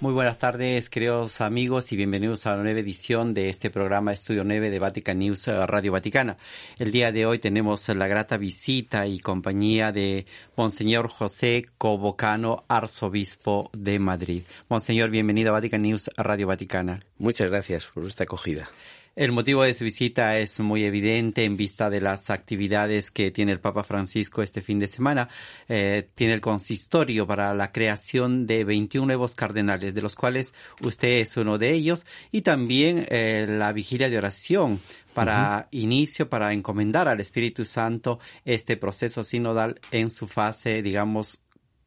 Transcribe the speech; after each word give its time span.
Muy 0.00 0.14
buenas 0.14 0.38
tardes, 0.38 0.88
queridos 0.88 1.42
amigos, 1.42 1.92
y 1.92 1.96
bienvenidos 1.96 2.46
a 2.46 2.56
la 2.56 2.62
nueva 2.62 2.80
edición 2.80 3.34
de 3.34 3.50
este 3.50 3.68
programa 3.68 4.14
Estudio 4.14 4.44
9 4.44 4.70
de 4.70 4.78
Vatican 4.78 5.18
News 5.18 5.46
eh, 5.46 5.66
Radio 5.66 5.92
Vaticana. 5.92 6.38
El 6.78 6.90
día 6.90 7.12
de 7.12 7.26
hoy 7.26 7.38
tenemos 7.38 7.86
la 7.90 8.08
grata 8.08 8.38
visita 8.38 9.06
y 9.06 9.18
compañía 9.18 9.92
de 9.92 10.24
Monseñor 10.56 11.08
José 11.08 11.66
Cobocano, 11.76 12.64
arzobispo 12.66 13.68
de 13.74 13.98
Madrid. 13.98 14.44
Monseñor, 14.70 15.10
bienvenido 15.10 15.50
a 15.50 15.52
Vatican 15.52 15.82
News 15.82 16.10
Radio 16.16 16.46
Vaticana. 16.46 17.00
Muchas 17.18 17.50
gracias 17.50 17.84
por 17.84 18.06
esta 18.06 18.24
acogida. 18.24 18.70
El 19.16 19.32
motivo 19.32 19.64
de 19.64 19.74
su 19.74 19.84
visita 19.84 20.38
es 20.38 20.60
muy 20.60 20.84
evidente 20.84 21.44
en 21.44 21.56
vista 21.56 21.90
de 21.90 22.00
las 22.00 22.30
actividades 22.30 23.10
que 23.10 23.32
tiene 23.32 23.50
el 23.50 23.58
Papa 23.58 23.82
Francisco 23.82 24.40
este 24.40 24.60
fin 24.60 24.78
de 24.78 24.86
semana. 24.86 25.28
Eh, 25.68 26.08
tiene 26.14 26.34
el 26.34 26.40
consistorio 26.40 27.26
para 27.26 27.52
la 27.52 27.72
creación 27.72 28.46
de 28.46 28.62
21 28.62 29.06
nuevos 29.06 29.34
cardenales, 29.34 29.94
de 29.94 30.02
los 30.02 30.14
cuales 30.14 30.54
usted 30.80 31.18
es 31.18 31.36
uno 31.36 31.58
de 31.58 31.72
ellos, 31.72 32.06
y 32.30 32.42
también 32.42 33.04
eh, 33.10 33.46
la 33.48 33.72
vigilia 33.72 34.08
de 34.08 34.18
oración 34.18 34.80
para 35.12 35.66
inicio, 35.72 36.28
para 36.28 36.52
encomendar 36.52 37.08
al 37.08 37.20
Espíritu 37.20 37.64
Santo 37.64 38.20
este 38.44 38.76
proceso 38.76 39.24
sinodal 39.24 39.80
en 39.90 40.10
su 40.10 40.28
fase, 40.28 40.82
digamos, 40.82 41.40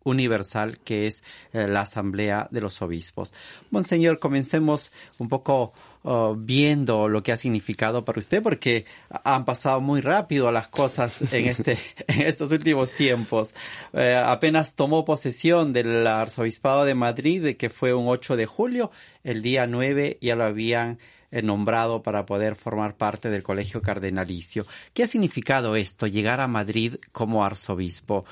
universal 0.03 0.79
que 0.79 1.07
es 1.07 1.23
eh, 1.53 1.67
la 1.67 1.81
Asamblea 1.81 2.47
de 2.51 2.61
los 2.61 2.81
Obispos. 2.81 3.33
Monseñor, 3.71 4.19
comencemos 4.19 4.91
un 5.17 5.29
poco 5.29 5.73
uh, 6.03 6.35
viendo 6.37 7.07
lo 7.07 7.23
que 7.23 7.31
ha 7.31 7.37
significado 7.37 8.05
para 8.05 8.19
usted, 8.19 8.41
porque 8.41 8.85
han 9.23 9.45
pasado 9.45 9.81
muy 9.81 10.01
rápido 10.01 10.51
las 10.51 10.67
cosas 10.67 11.21
en, 11.33 11.47
este, 11.47 11.77
en 12.07 12.21
estos 12.21 12.51
últimos 12.51 12.91
tiempos. 12.91 13.53
Eh, 13.93 14.15
apenas 14.15 14.75
tomó 14.75 15.05
posesión 15.05 15.73
del 15.73 16.05
Arzobispado 16.05 16.85
de 16.85 16.95
Madrid, 16.95 17.55
que 17.57 17.69
fue 17.69 17.93
un 17.93 18.07
8 18.07 18.35
de 18.35 18.45
julio, 18.45 18.91
el 19.23 19.41
día 19.41 19.67
9 19.67 20.17
ya 20.21 20.35
lo 20.35 20.43
habían 20.43 20.99
eh, 21.33 21.41
nombrado 21.41 22.03
para 22.03 22.27
poder 22.27 22.55
formar 22.55 22.95
parte 22.95 23.31
del 23.31 23.41
colegio 23.41 23.81
cardenalicio. 23.81 24.67
¿Qué 24.93 25.01
ha 25.01 25.07
significado 25.07 25.75
esto, 25.75 26.05
llegar 26.05 26.39
a 26.39 26.47
Madrid 26.47 26.97
como 27.11 27.43
arzobispo? 27.43 28.23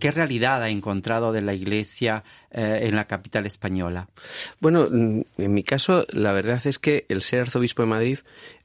¿Qué 0.00 0.10
realidad 0.10 0.60
ha 0.60 0.68
encontrado 0.68 1.30
de 1.30 1.40
la 1.40 1.54
Iglesia 1.54 2.24
eh, 2.50 2.80
en 2.82 2.96
la 2.96 3.06
capital 3.06 3.46
española? 3.46 4.08
Bueno, 4.58 4.86
en 4.86 5.54
mi 5.54 5.62
caso, 5.62 6.04
la 6.10 6.32
verdad 6.32 6.60
es 6.66 6.80
que 6.80 6.85
el 7.08 7.22
ser 7.22 7.40
arzobispo 7.40 7.82
de 7.82 7.88
Madrid 7.88 8.18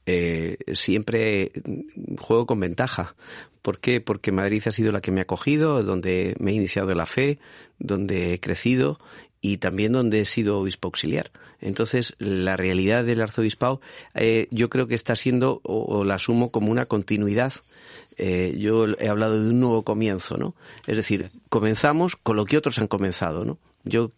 eh, 0.06 0.58
siempre 0.74 1.52
juego 2.18 2.46
con 2.46 2.60
ventaja. 2.60 3.14
¿Por 3.62 3.78
qué? 3.78 4.00
Porque 4.00 4.32
Madrid 4.32 4.62
ha 4.66 4.72
sido 4.72 4.90
la 4.90 5.00
que 5.00 5.12
me 5.12 5.20
ha 5.20 5.24
acogido, 5.24 5.82
donde 5.82 6.34
me 6.38 6.50
he 6.50 6.54
iniciado 6.54 6.94
la 6.94 7.06
fe, 7.06 7.38
donde 7.78 8.34
he 8.34 8.40
crecido 8.40 8.98
y 9.40 9.58
también 9.58 9.92
donde 9.92 10.20
he 10.20 10.24
sido 10.24 10.58
obispo 10.58 10.88
auxiliar. 10.88 11.30
Entonces, 11.60 12.14
la 12.18 12.56
realidad 12.56 13.04
del 13.04 13.20
arzobispado 13.20 13.80
eh, 14.14 14.48
yo 14.50 14.68
creo 14.68 14.88
que 14.88 14.96
está 14.96 15.14
siendo, 15.14 15.60
o, 15.62 16.04
la 16.04 16.14
asumo 16.14 16.50
como 16.50 16.70
una 16.70 16.86
continuidad. 16.86 17.52
Eh, 18.18 18.56
yo 18.58 18.86
he 18.98 19.08
hablado 19.08 19.40
de 19.40 19.50
un 19.50 19.60
nuevo 19.60 19.84
comienzo, 19.84 20.36
¿no? 20.36 20.54
Es 20.86 20.96
decir, 20.96 21.30
comenzamos 21.48 22.16
con 22.16 22.36
lo 22.36 22.44
que 22.44 22.58
otros 22.58 22.78
han 22.78 22.88
comenzado, 22.88 23.44
¿no? 23.44 23.58
Yo 23.84 24.10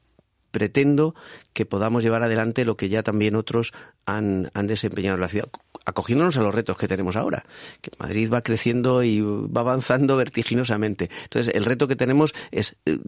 pretendo 0.54 1.16
que 1.52 1.66
podamos 1.66 2.04
llevar 2.04 2.22
adelante 2.22 2.64
lo 2.64 2.76
que 2.76 2.88
ya 2.88 3.02
también 3.02 3.34
otros 3.34 3.72
han, 4.06 4.52
han 4.54 4.68
desempeñado 4.68 5.16
en 5.16 5.20
la 5.20 5.28
ciudad 5.28 5.48
acogiéndonos 5.84 6.36
a 6.36 6.42
los 6.42 6.54
retos 6.54 6.78
que 6.78 6.88
tenemos 6.88 7.16
ahora, 7.16 7.44
que 7.80 7.90
Madrid 7.98 8.30
va 8.32 8.40
creciendo 8.40 9.02
y 9.02 9.20
va 9.20 9.60
avanzando 9.60 10.16
vertiginosamente. 10.24 11.10
Entonces, 11.24 11.54
el 11.54 11.64
reto 11.64 11.86
que 11.86 11.96
tenemos 11.96 12.34
es 12.50 12.76
eh, 12.86 12.98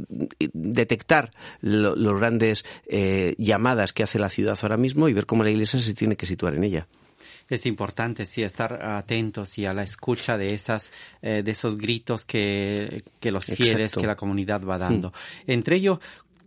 detectar 0.53 1.31
los 1.63 2.19
grandes 2.19 2.65
eh, 2.87 3.35
llamadas 3.39 3.93
que 3.93 4.03
hace 4.03 4.19
la 4.19 4.29
ciudad 4.29 4.59
ahora 4.61 4.77
mismo 4.77 5.09
y 5.09 5.15
ver 5.15 5.27
cómo 5.27 5.43
la 5.43 5.51
Iglesia 5.51 5.81
se 5.81 5.95
tiene 5.95 6.17
que 6.17 6.27
situar 6.27 6.55
en 6.55 6.65
ella 6.65 6.87
es 7.49 7.67
importante 7.67 8.27
sí 8.27 8.43
estar 8.43 8.85
atentos 8.85 9.57
y 9.59 9.67
a 9.67 9.73
la 9.73 9.83
escucha 9.83 10.37
de 10.37 10.53
esas 10.53 10.91
eh, 11.23 11.43
de 11.45 11.51
esos 11.51 11.77
gritos 11.77 12.25
que, 12.25 13.05
que 13.21 13.31
los 13.31 13.45
fieles 13.45 13.93
que 13.95 14.07
la 14.07 14.17
comunidad 14.17 14.63
va 14.65 14.79
dando 14.79 15.11
mm. 15.11 15.51
entre 15.53 15.77
ellos 15.77 15.99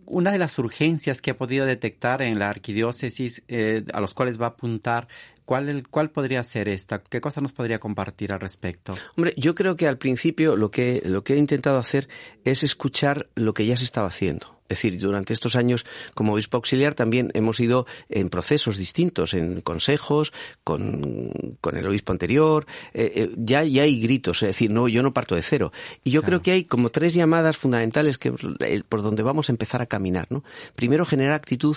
una 0.10 0.32
de 0.32 0.40
las 0.40 0.58
urgencias 0.60 1.22
que 1.22 1.32
ha 1.32 1.38
podido 1.38 1.66
detectar 1.66 2.22
en 2.22 2.40
la 2.40 2.50
arquidiócesis 2.50 3.44
eh, 3.48 3.84
a 3.94 4.02
los 4.02 4.14
cuales 4.14 4.42
va 4.42 4.48
a 4.48 4.50
apuntar 4.50 5.08
¿Cuál, 5.50 5.88
¿Cuál 5.90 6.12
podría 6.12 6.44
ser 6.44 6.70
esta? 6.70 7.02
¿Qué 7.02 7.20
cosa 7.20 7.42
nos 7.42 7.54
podría 7.54 7.80
compartir 7.80 8.34
al 8.34 8.40
respecto? 8.40 8.94
Hombre, 9.18 9.34
yo 9.36 9.56
creo 9.56 9.76
que 9.76 9.88
al 9.88 9.98
principio 9.98 10.56
lo 10.56 10.70
que, 10.70 11.02
lo 11.04 11.24
que 11.24 11.34
he 11.34 11.38
intentado 11.38 11.80
hacer 11.80 12.08
es 12.46 12.62
escuchar 12.62 13.30
lo 13.34 13.56
que 13.56 13.66
ya 13.66 13.76
se 13.76 13.84
estaba 13.84 14.10
haciendo. 14.10 14.60
Es 14.70 14.78
decir, 14.78 15.00
durante 15.00 15.34
estos 15.34 15.56
años 15.56 15.88
como 16.14 16.34
obispo 16.34 16.58
auxiliar 16.58 16.94
también 16.94 17.32
hemos 17.34 17.60
ido 17.60 17.88
en 18.10 18.30
procesos 18.30 18.78
distintos, 18.78 19.34
en 19.34 19.62
consejos, 19.62 20.32
con, 20.64 21.58
con 21.60 21.76
el 21.76 21.88
obispo 21.88 22.12
anterior, 22.12 22.68
eh, 22.94 23.12
eh, 23.16 23.32
ya, 23.36 23.64
ya 23.64 23.82
hay 23.82 24.00
gritos, 24.00 24.44
es 24.44 24.50
decir, 24.50 24.70
no, 24.70 24.88
yo 24.88 25.02
no 25.02 25.16
parto 25.16 25.34
de 25.34 25.42
cero. 25.42 25.72
Y 26.04 26.12
yo 26.12 26.22
creo 26.22 26.44
que 26.44 26.52
hay 26.52 26.66
como 26.66 26.92
tres 26.92 27.16
llamadas 27.16 27.58
fundamentales 27.58 28.20
que, 28.20 28.32
eh, 28.60 28.84
por 28.88 29.02
donde 29.02 29.24
vamos 29.24 29.50
a 29.50 29.54
empezar 29.54 29.82
a 29.82 29.88
caminar. 29.88 30.28
¿no? 30.30 30.44
Primero, 30.76 31.06
generar 31.06 31.34
actitud 31.34 31.76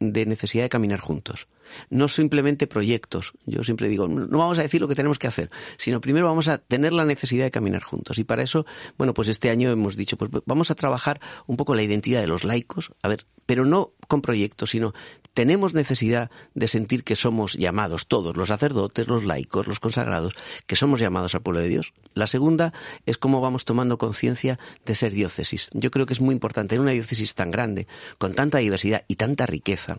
de 0.00 0.26
necesidad 0.26 0.64
de 0.64 0.68
caminar 0.68 1.00
juntos 1.00 1.48
no 1.90 2.08
simplemente 2.08 2.66
proyectos. 2.66 3.32
Yo 3.44 3.62
siempre 3.64 3.88
digo, 3.88 4.08
no 4.08 4.38
vamos 4.38 4.58
a 4.58 4.62
decir 4.62 4.80
lo 4.80 4.88
que 4.88 4.94
tenemos 4.94 5.18
que 5.18 5.26
hacer, 5.26 5.50
sino 5.76 6.00
primero 6.00 6.26
vamos 6.26 6.48
a 6.48 6.58
tener 6.58 6.92
la 6.92 7.04
necesidad 7.04 7.44
de 7.44 7.50
caminar 7.50 7.82
juntos. 7.82 8.18
Y 8.18 8.24
para 8.24 8.42
eso, 8.42 8.66
bueno, 8.96 9.14
pues 9.14 9.28
este 9.28 9.50
año 9.50 9.70
hemos 9.70 9.96
dicho, 9.96 10.16
pues 10.16 10.30
vamos 10.46 10.70
a 10.70 10.74
trabajar 10.74 11.20
un 11.46 11.56
poco 11.56 11.74
la 11.74 11.82
identidad 11.82 12.20
de 12.20 12.26
los 12.26 12.44
laicos, 12.44 12.92
a 13.02 13.08
ver, 13.08 13.26
pero 13.46 13.64
no 13.64 13.92
con 14.06 14.22
proyectos, 14.22 14.70
sino 14.70 14.94
tenemos 15.34 15.74
necesidad 15.74 16.30
de 16.54 16.66
sentir 16.66 17.04
que 17.04 17.14
somos 17.14 17.54
llamados 17.54 18.06
todos, 18.06 18.36
los 18.36 18.48
sacerdotes, 18.48 19.06
los 19.06 19.24
laicos, 19.24 19.66
los 19.66 19.80
consagrados, 19.80 20.34
que 20.66 20.76
somos 20.76 20.98
llamados 20.98 21.34
al 21.34 21.42
pueblo 21.42 21.60
de 21.60 21.68
Dios. 21.68 21.92
La 22.14 22.26
segunda 22.26 22.72
es 23.04 23.18
cómo 23.18 23.42
vamos 23.42 23.66
tomando 23.66 23.98
conciencia 23.98 24.58
de 24.86 24.94
ser 24.94 25.12
diócesis. 25.12 25.68
Yo 25.72 25.90
creo 25.90 26.06
que 26.06 26.14
es 26.14 26.20
muy 26.22 26.32
importante 26.34 26.74
en 26.74 26.80
una 26.80 26.92
diócesis 26.92 27.34
tan 27.34 27.50
grande, 27.50 27.86
con 28.16 28.34
tanta 28.34 28.58
diversidad 28.58 29.04
y 29.08 29.16
tanta 29.16 29.44
riqueza, 29.44 29.98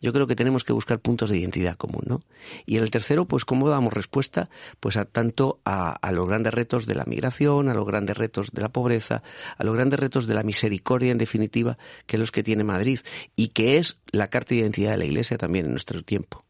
yo 0.00 0.12
creo 0.12 0.26
que 0.26 0.36
tenemos 0.36 0.64
que 0.64 0.72
buscar 0.72 1.00
puntos 1.00 1.30
de 1.30 1.38
identidad 1.38 1.76
común, 1.76 2.02
¿no? 2.06 2.22
Y 2.66 2.76
el 2.76 2.90
tercero, 2.90 3.26
pues 3.26 3.44
cómo 3.44 3.68
damos 3.68 3.92
respuesta, 3.92 4.48
pues 4.80 4.96
a 4.96 5.04
tanto 5.04 5.60
a, 5.64 5.90
a, 5.90 6.12
los 6.12 6.26
grandes 6.28 6.54
retos 6.54 6.86
de 6.86 6.94
la 6.94 7.04
migración, 7.04 7.68
a 7.68 7.74
los 7.74 7.86
grandes 7.86 8.16
retos 8.16 8.50
de 8.52 8.62
la 8.62 8.70
pobreza, 8.70 9.22
a 9.56 9.64
los 9.64 9.74
grandes 9.74 9.98
retos 9.98 10.26
de 10.26 10.34
la 10.34 10.42
misericordia, 10.42 11.12
en 11.12 11.18
definitiva, 11.18 11.78
que 12.06 12.16
es 12.16 12.20
los 12.20 12.32
que 12.32 12.42
tiene 12.42 12.64
Madrid 12.64 13.00
y 13.36 13.48
que 13.48 13.78
es 13.78 13.98
la 14.10 14.28
carta 14.28 14.50
de 14.50 14.60
identidad 14.60 14.92
de 14.92 14.98
la 14.98 15.04
Iglesia 15.04 15.38
también 15.38 15.66
en 15.66 15.72
nuestro 15.72 16.02
tiempo. 16.02 16.44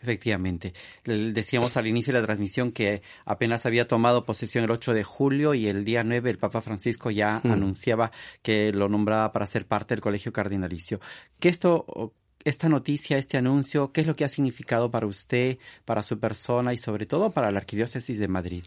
Efectivamente. 0.00 0.74
Decíamos 1.04 1.76
al 1.76 1.86
inicio 1.86 2.12
de 2.12 2.20
la 2.20 2.26
transmisión 2.26 2.72
que 2.72 3.02
apenas 3.24 3.66
había 3.66 3.88
tomado 3.88 4.24
posesión 4.24 4.64
el 4.64 4.70
8 4.70 4.94
de 4.94 5.04
julio 5.04 5.54
y 5.54 5.68
el 5.68 5.84
día 5.84 6.04
9 6.04 6.30
el 6.30 6.38
Papa 6.38 6.60
Francisco 6.60 7.10
ya 7.10 7.40
mm. 7.42 7.50
anunciaba 7.50 8.12
que 8.42 8.72
lo 8.72 8.88
nombraba 8.88 9.32
para 9.32 9.46
ser 9.46 9.66
parte 9.66 9.94
del 9.94 10.00
Colegio 10.00 10.32
Cardinalicio. 10.32 11.00
¿Qué 11.38 11.48
esto 11.48 12.14
esta 12.48 12.68
noticia, 12.68 13.18
este 13.18 13.36
anuncio, 13.36 13.90
qué 13.90 14.02
es 14.02 14.06
lo 14.06 14.14
que 14.14 14.24
ha 14.24 14.28
significado 14.28 14.90
para 14.90 15.06
usted, 15.06 15.58
para 15.84 16.04
su 16.04 16.18
persona 16.20 16.72
y 16.72 16.78
sobre 16.78 17.04
todo 17.04 17.30
para 17.30 17.50
la 17.50 17.58
Arquidiócesis 17.58 18.18
de 18.18 18.28
Madrid? 18.28 18.64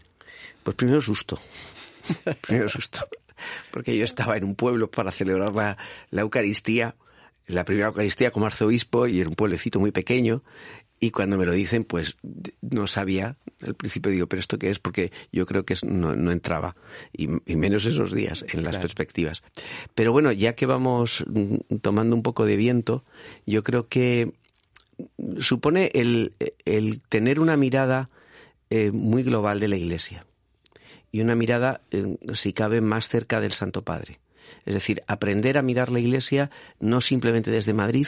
Pues 0.63 0.75
primero 0.75 1.01
susto. 1.01 1.39
primero 2.41 2.67
susto. 2.67 3.07
Porque 3.71 3.97
yo 3.97 4.03
estaba 4.03 4.35
en 4.35 4.43
un 4.43 4.55
pueblo 4.55 4.91
para 4.91 5.11
celebrar 5.11 5.55
la, 5.55 5.77
la 6.11 6.21
Eucaristía, 6.21 6.95
la 7.47 7.63
primera 7.63 7.87
Eucaristía 7.87 8.31
como 8.31 8.47
arzobispo 8.47 9.07
y 9.07 9.21
en 9.21 9.29
un 9.29 9.35
pueblecito 9.35 9.79
muy 9.79 9.91
pequeño 9.91 10.43
y 10.99 11.11
cuando 11.11 11.37
me 11.37 11.45
lo 11.45 11.53
dicen, 11.53 11.83
pues 11.83 12.17
no 12.61 12.87
sabía. 12.87 13.37
Al 13.61 13.75
principio 13.75 14.11
digo, 14.11 14.27
pero 14.27 14.39
¿esto 14.39 14.57
qué 14.57 14.69
es? 14.69 14.79
Porque 14.79 15.11
yo 15.31 15.45
creo 15.45 15.65
que 15.65 15.75
no, 15.83 16.15
no 16.15 16.31
entraba, 16.31 16.75
y, 17.13 17.27
menos 17.27 17.85
esos 17.85 18.13
días, 18.13 18.45
en 18.51 18.63
las 18.63 18.77
perspectivas. 18.77 19.43
Pero 19.95 20.11
bueno, 20.11 20.31
ya 20.31 20.53
que 20.53 20.65
vamos 20.65 21.23
mm, 21.27 21.77
tomando 21.81 22.15
un 22.15 22.23
poco 22.23 22.45
de 22.45 22.55
viento, 22.57 23.03
yo 23.45 23.63
creo 23.63 23.87
que 23.87 24.33
supone 25.39 25.91
el, 25.93 26.33
el 26.65 27.01
tener 27.01 27.39
una 27.39 27.55
mirada 27.57 28.09
eh, 28.69 28.91
muy 28.91 29.23
global 29.23 29.59
de 29.59 29.67
la 29.67 29.77
Iglesia 29.77 30.25
y 31.11 31.21
una 31.21 31.35
mirada, 31.35 31.81
eh, 31.91 32.17
si 32.33 32.53
cabe, 32.53 32.81
más 32.81 33.09
cerca 33.09 33.39
del 33.39 33.53
Santo 33.53 33.83
Padre. 33.83 34.19
Es 34.65 34.73
decir, 34.73 35.03
aprender 35.07 35.57
a 35.57 35.61
mirar 35.61 35.91
la 35.91 35.99
Iglesia 35.99 36.51
no 36.79 37.01
simplemente 37.01 37.51
desde 37.51 37.73
Madrid, 37.73 38.07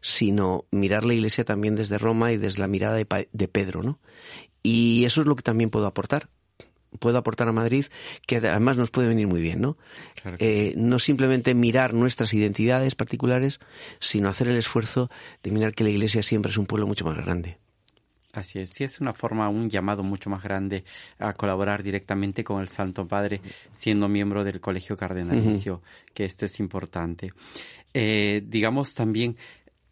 sino 0.00 0.64
mirar 0.70 1.04
la 1.04 1.14
Iglesia 1.14 1.44
también 1.44 1.74
desde 1.74 1.98
Roma 1.98 2.32
y 2.32 2.36
desde 2.36 2.60
la 2.60 2.68
mirada 2.68 2.96
de, 2.96 3.48
Pedro, 3.48 3.82
¿no? 3.82 3.98
Y 4.62 5.04
eso 5.04 5.20
es 5.20 5.26
lo 5.26 5.36
que 5.36 5.42
también 5.42 5.70
puedo 5.70 5.86
aportar. 5.86 6.28
puedo 6.98 7.18
aportar 7.18 7.48
a 7.48 7.52
Madrid, 7.52 7.86
que 8.26 8.36
además 8.36 8.76
nos 8.76 8.90
puede 8.90 9.08
venir 9.08 9.26
muy 9.26 9.42
bien, 9.42 9.60
¿no? 9.60 9.76
Eh, 10.38 10.74
no 10.76 10.98
simplemente 10.98 11.54
mirar 11.54 11.92
nuestras 11.94 12.32
identidades 12.34 12.94
particulares, 12.94 13.60
sino 14.00 14.28
hacer 14.28 14.48
el 14.48 14.56
esfuerzo 14.56 15.10
de 15.42 15.50
mirar 15.50 15.74
que 15.74 15.84
la 15.84 15.90
Iglesia 15.90 16.22
siempre 16.22 16.50
es 16.50 16.58
un 16.58 16.66
pueblo 16.66 16.86
mucho 16.86 17.04
más 17.04 17.16
grande. 17.16 17.58
Así 18.32 18.58
es, 18.58 18.70
sí 18.70 18.84
es 18.84 19.00
una 19.00 19.14
forma, 19.14 19.48
un 19.48 19.70
llamado 19.70 20.02
mucho 20.02 20.28
más 20.28 20.42
grande 20.42 20.84
a 21.18 21.32
colaborar 21.32 21.82
directamente 21.82 22.44
con 22.44 22.60
el 22.60 22.68
Santo 22.68 23.08
Padre, 23.08 23.40
siendo 23.72 24.06
miembro 24.06 24.44
del 24.44 24.60
Colegio 24.60 24.96
Cardenalicio, 24.96 25.82
que 26.12 26.24
esto 26.24 26.44
es 26.44 26.60
importante. 26.60 27.32
Eh, 27.94 28.42
digamos 28.46 28.94
también, 28.94 29.36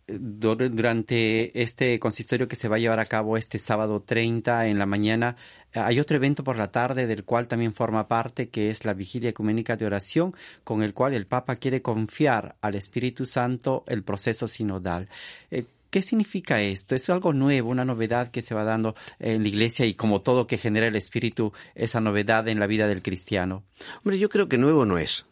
durante 0.08 1.60
este 1.60 1.98
consistorio 1.98 2.46
que 2.46 2.56
se 2.56 2.68
va 2.68 2.76
a 2.76 2.78
llevar 2.78 3.00
a 3.00 3.06
cabo 3.06 3.36
este 3.36 3.58
sábado 3.58 4.02
30 4.02 4.68
en 4.68 4.78
la 4.78 4.86
mañana, 4.86 5.36
hay 5.74 5.98
otro 5.98 6.16
evento 6.16 6.44
por 6.44 6.56
la 6.56 6.70
tarde 6.70 7.06
del 7.06 7.24
cual 7.24 7.48
también 7.48 7.74
forma 7.74 8.06
parte, 8.06 8.48
que 8.48 8.68
es 8.68 8.84
la 8.84 8.94
Vigilia 8.94 9.30
Ecuménica 9.30 9.76
de 9.76 9.86
Oración, 9.86 10.34
con 10.62 10.82
el 10.82 10.94
cual 10.94 11.14
el 11.14 11.26
Papa 11.26 11.56
quiere 11.56 11.82
confiar 11.82 12.56
al 12.60 12.76
Espíritu 12.76 13.26
Santo 13.26 13.84
el 13.88 14.04
proceso 14.04 14.46
sinodal. 14.46 15.08
Eh, 15.50 15.64
¿Qué 15.90 16.02
significa 16.02 16.60
esto? 16.60 16.94
¿Es 16.94 17.08
algo 17.10 17.32
nuevo, 17.32 17.70
una 17.70 17.84
novedad 17.84 18.28
que 18.28 18.42
se 18.42 18.54
va 18.54 18.64
dando 18.64 18.94
en 19.18 19.42
la 19.42 19.48
iglesia 19.48 19.86
y 19.86 19.94
como 19.94 20.20
todo 20.20 20.46
que 20.46 20.58
genera 20.58 20.88
el 20.88 20.96
espíritu, 20.96 21.52
esa 21.74 22.00
novedad 22.00 22.48
en 22.48 22.58
la 22.58 22.66
vida 22.66 22.86
del 22.86 23.02
cristiano? 23.02 23.64
Hombre, 23.98 24.18
yo 24.18 24.28
creo 24.28 24.48
que 24.48 24.58
nuevo 24.58 24.84
no 24.84 24.98
es, 24.98 25.26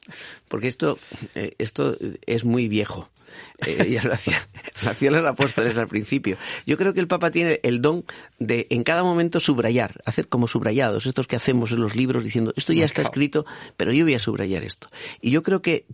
porque 0.49 0.69
esto, 0.69 0.99
eh, 1.35 1.55
esto 1.59 1.97
es 2.27 2.45
muy 2.45 2.69
viejo. 2.69 3.11
Eh, 3.67 3.91
ya 3.91 4.03
lo 4.03 4.13
hacían 4.13 5.13
los 5.13 5.27
apóstoles 5.27 5.77
al 5.79 5.89
principio. 5.89 6.37
Yo 6.67 6.77
creo 6.77 6.93
que 6.93 7.01
el 7.01 7.09
Papa 7.09 7.31
tiene 7.31 7.61
el 7.63 7.81
don 7.81 8.05
de 8.39 8.67
en 8.71 8.83
cada 8.83 9.03
momento 9.03 9.41
subrayar, 9.41 10.03
hacer 10.05 10.29
como 10.29 10.49
subrayados, 10.49 11.07
estos 11.07 11.27
que 11.27 11.37
hacemos 11.37 11.73
en 11.73 11.81
los 11.81 11.97
libros 11.97 12.25
diciendo, 12.25 12.53
esto 12.57 12.73
ya 12.73 12.85
está 12.85 13.03
escrito, 13.03 13.47
pero 13.77 13.93
yo 13.93 14.05
voy 14.05 14.15
a 14.15 14.19
subrayar 14.19 14.65
esto. 14.65 14.89
Y 15.21 15.31
yo 15.31 15.43
creo 15.43 15.63
que 15.63 15.87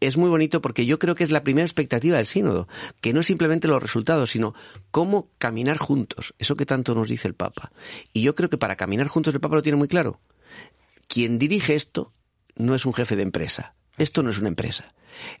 es 0.00 0.16
muy 0.16 0.28
bonito 0.30 0.60
porque 0.60 0.86
yo 0.86 0.98
creo 0.98 1.14
que 1.14 1.24
es 1.24 1.30
la 1.30 1.42
primera 1.42 1.64
expectativa 1.64 2.18
del 2.18 2.26
sínodo, 2.26 2.68
que 3.00 3.12
no 3.12 3.20
es 3.20 3.26
simplemente 3.26 3.68
los 3.68 3.82
resultados, 3.82 4.30
sino 4.30 4.54
cómo 4.90 5.30
caminar 5.38 5.78
juntos, 5.78 6.34
eso 6.38 6.56
que 6.56 6.66
tanto 6.66 6.94
nos 6.94 7.08
dice 7.08 7.28
el 7.28 7.34
Papa. 7.34 7.72
Y 8.12 8.22
yo 8.22 8.34
creo 8.34 8.48
que 8.48 8.58
para 8.58 8.76
caminar 8.76 9.08
juntos 9.08 9.34
el 9.34 9.40
Papa 9.40 9.56
lo 9.56 9.62
tiene 9.62 9.78
muy 9.78 9.88
claro. 9.88 10.20
Quien 11.08 11.38
dirige 11.38 11.74
esto 11.74 12.12
no 12.54 12.74
es 12.74 12.84
un 12.86 12.92
jefe 12.92 13.16
de 13.16 13.22
empresa, 13.22 13.74
esto 13.98 14.22
no 14.22 14.30
es 14.30 14.38
una 14.38 14.48
empresa, 14.48 14.92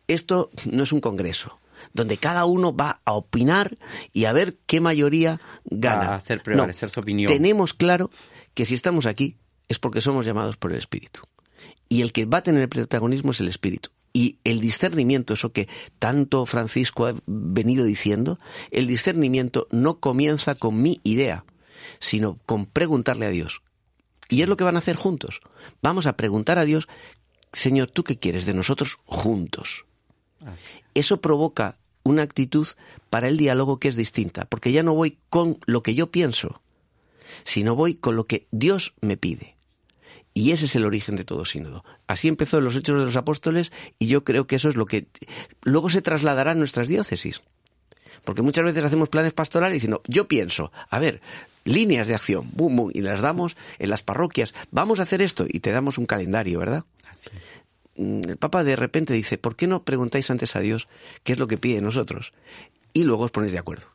esto 0.06 0.50
no 0.70 0.82
es 0.82 0.92
un 0.92 1.00
congreso 1.00 1.58
donde 1.92 2.16
cada 2.18 2.44
uno 2.44 2.74
va 2.74 3.00
a 3.04 3.12
opinar 3.12 3.78
y 4.12 4.24
a 4.24 4.32
ver 4.32 4.56
qué 4.66 4.80
mayoría 4.80 5.40
gana. 5.64 6.08
A 6.08 6.14
hacer 6.16 6.42
prevalecer 6.42 6.90
su 6.90 7.00
opinión. 7.00 7.32
Tenemos 7.32 7.74
claro 7.74 8.10
que 8.54 8.66
si 8.66 8.74
estamos 8.74 9.06
aquí 9.06 9.36
es 9.68 9.78
porque 9.78 10.00
somos 10.00 10.26
llamados 10.26 10.56
por 10.56 10.72
el 10.72 10.78
Espíritu. 10.78 11.20
Y 11.88 12.02
el 12.02 12.12
que 12.12 12.26
va 12.26 12.38
a 12.38 12.42
tener 12.42 12.62
el 12.62 12.68
protagonismo 12.68 13.30
es 13.30 13.40
el 13.40 13.48
Espíritu. 13.48 13.90
Y 14.12 14.38
el 14.44 14.60
discernimiento, 14.60 15.34
eso 15.34 15.52
que 15.52 15.68
tanto 15.98 16.46
Francisco 16.46 17.06
ha 17.06 17.14
venido 17.26 17.84
diciendo, 17.84 18.38
el 18.70 18.86
discernimiento 18.86 19.68
no 19.70 20.00
comienza 20.00 20.54
con 20.54 20.80
mi 20.80 21.00
idea, 21.04 21.44
sino 22.00 22.38
con 22.46 22.66
preguntarle 22.66 23.26
a 23.26 23.30
Dios. 23.30 23.62
Y 24.28 24.42
es 24.42 24.48
lo 24.48 24.56
que 24.56 24.64
van 24.64 24.76
a 24.76 24.80
hacer 24.80 24.96
juntos. 24.96 25.40
Vamos 25.82 26.06
a 26.06 26.16
preguntar 26.16 26.58
a 26.58 26.64
Dios, 26.64 26.88
Señor, 27.52 27.90
¿tú 27.90 28.04
qué 28.04 28.18
quieres 28.18 28.46
de 28.46 28.54
nosotros 28.54 28.98
juntos? 29.04 29.84
Eso 30.94 31.20
provoca 31.20 31.78
una 32.02 32.22
actitud 32.22 32.66
para 33.10 33.28
el 33.28 33.36
diálogo 33.36 33.78
que 33.78 33.88
es 33.88 33.96
distinta, 33.96 34.46
porque 34.46 34.72
ya 34.72 34.82
no 34.82 34.94
voy 34.94 35.18
con 35.30 35.58
lo 35.66 35.82
que 35.82 35.94
yo 35.94 36.10
pienso, 36.10 36.60
sino 37.44 37.74
voy 37.74 37.94
con 37.94 38.16
lo 38.16 38.26
que 38.26 38.46
Dios 38.50 38.94
me 39.00 39.16
pide. 39.16 39.56
Y 40.34 40.52
ese 40.52 40.66
es 40.66 40.76
el 40.76 40.84
origen 40.84 41.16
de 41.16 41.24
todo 41.24 41.44
sínodo. 41.44 41.84
Así 42.06 42.28
empezó 42.28 42.58
en 42.58 42.64
los 42.64 42.76
Hechos 42.76 42.98
de 42.98 43.06
los 43.06 43.16
Apóstoles 43.16 43.72
y 43.98 44.06
yo 44.06 44.24
creo 44.24 44.46
que 44.46 44.56
eso 44.56 44.68
es 44.68 44.76
lo 44.76 44.86
que 44.86 45.08
luego 45.62 45.90
se 45.90 46.02
trasladará 46.02 46.52
en 46.52 46.58
nuestras 46.58 46.86
diócesis. 46.86 47.42
Porque 48.24 48.42
muchas 48.42 48.64
veces 48.64 48.84
hacemos 48.84 49.08
planes 49.08 49.32
pastorales 49.32 49.74
diciendo, 49.74 50.02
yo 50.06 50.28
pienso, 50.28 50.70
a 50.90 50.98
ver, 50.98 51.20
líneas 51.64 52.08
de 52.08 52.14
acción, 52.14 52.52
y 52.92 53.00
las 53.00 53.20
damos 53.20 53.56
en 53.78 53.90
las 53.90 54.02
parroquias, 54.02 54.54
vamos 54.70 55.00
a 55.00 55.04
hacer 55.04 55.22
esto 55.22 55.46
y 55.48 55.60
te 55.60 55.72
damos 55.72 55.98
un 55.98 56.06
calendario, 56.06 56.58
¿verdad? 56.60 56.84
Así 57.10 57.30
es. 57.36 57.44
Mm, 57.96 58.20
el 58.28 58.36
Papa 58.36 58.64
de 58.64 58.76
repente 58.76 59.12
dice, 59.12 59.38
¿por 59.38 59.56
qué 59.56 59.66
no 59.66 59.84
preguntáis 59.84 60.30
antes 60.30 60.56
a 60.56 60.60
Dios 60.60 60.88
qué 61.24 61.32
es 61.32 61.38
lo 61.38 61.46
que 61.46 61.58
pide 61.58 61.80
nosotros? 61.80 62.32
Y 62.92 63.04
luego 63.04 63.24
os 63.24 63.30
ponéis 63.30 63.52
de 63.52 63.58
acuerdo. 63.58 63.86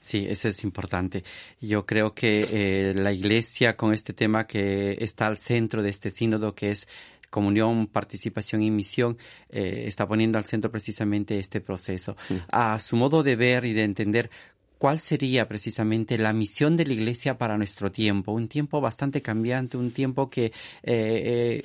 Sí, 0.00 0.26
eso 0.28 0.48
es 0.48 0.64
importante. 0.64 1.24
Yo 1.60 1.86
creo 1.86 2.14
que 2.14 2.46
eh, 2.50 2.94
la 2.94 3.12
Iglesia 3.12 3.76
con 3.76 3.94
este 3.94 4.12
tema 4.12 4.46
que 4.46 4.98
está 5.00 5.26
al 5.26 5.38
centro 5.38 5.82
de 5.82 5.90
este 5.90 6.10
sínodo, 6.10 6.54
que 6.54 6.72
es 6.72 6.86
comunión, 7.30 7.86
participación 7.86 8.62
y 8.62 8.70
misión, 8.70 9.16
eh, 9.48 9.84
está 9.86 10.06
poniendo 10.06 10.38
al 10.38 10.44
centro 10.44 10.70
precisamente 10.70 11.38
este 11.38 11.60
proceso. 11.60 12.16
A 12.52 12.78
su 12.78 12.96
modo 12.96 13.22
de 13.22 13.34
ver 13.34 13.64
y 13.64 13.72
de 13.72 13.82
entender, 13.82 14.30
¿cuál 14.78 15.00
sería 15.00 15.48
precisamente 15.48 16.18
la 16.18 16.32
misión 16.32 16.76
de 16.76 16.86
la 16.86 16.92
Iglesia 16.92 17.38
para 17.38 17.56
nuestro 17.56 17.90
tiempo? 17.90 18.32
Un 18.32 18.46
tiempo 18.46 18.80
bastante 18.80 19.22
cambiante, 19.22 19.78
un 19.78 19.90
tiempo 19.90 20.28
que 20.28 20.52
eh, 20.82 21.62